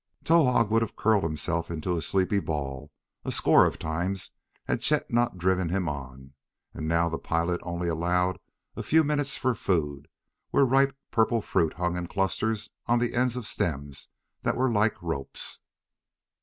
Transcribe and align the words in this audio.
Towahg 0.23 0.71
would 0.71 0.81
have 0.81 0.95
curled 0.95 1.21
himself 1.23 1.69
into 1.69 1.95
a 1.95 2.01
sleepy 2.01 2.39
ball 2.39 2.91
a 3.23 3.31
score 3.31 3.67
of 3.67 3.77
times 3.77 4.31
had 4.65 4.81
Chet 4.81 5.13
not 5.13 5.37
driven 5.37 5.69
him 5.69 5.87
on, 5.87 6.33
and 6.73 6.87
now 6.87 7.07
the 7.07 7.19
pilot 7.19 7.59
only 7.61 7.87
allowed 7.87 8.39
a 8.75 8.81
few 8.81 9.03
minutes 9.03 9.37
for 9.37 9.53
food, 9.53 10.07
where 10.49 10.65
ripe 10.65 10.97
purple 11.11 11.43
fruit 11.43 11.73
hung 11.75 11.97
in 11.97 12.07
clusters 12.07 12.71
on 12.87 12.97
the 12.97 13.13
end 13.13 13.35
of 13.35 13.45
stems 13.45 14.07
that 14.41 14.57
were 14.57 14.71
like 14.71 14.99
ropes. 15.03 15.59